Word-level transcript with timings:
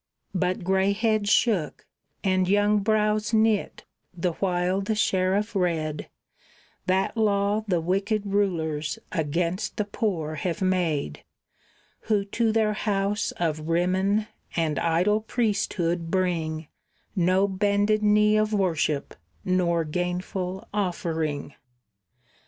But 0.33 0.63
gray 0.63 0.93
heads 0.93 1.29
shook, 1.29 1.85
and 2.23 2.49
young 2.49 2.79
brows 2.79 3.35
knit, 3.35 3.85
the 4.17 4.31
while 4.31 4.81
the 4.81 4.95
sheriff 4.95 5.55
read 5.55 6.09
That 6.87 7.15
law 7.15 7.63
the 7.67 7.79
wicked 7.79 8.25
rulers 8.25 8.97
against 9.11 9.77
the 9.77 9.85
poor 9.85 10.33
have 10.37 10.59
made, 10.59 11.23
Who 12.09 12.25
to 12.25 12.51
their 12.51 12.73
house 12.73 13.31
of 13.33 13.67
Rimmon 13.69 14.25
and 14.55 14.79
idol 14.79 15.21
priesthood 15.21 16.09
bring 16.09 16.67
No 17.15 17.47
bended 17.47 18.01
knee 18.01 18.37
of 18.37 18.53
worship, 18.53 19.13
nor 19.45 19.83
gainful 19.83 20.67
offering. 20.73 21.53